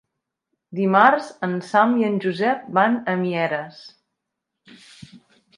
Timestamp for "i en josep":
2.01-2.65